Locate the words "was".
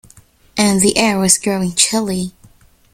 1.19-1.37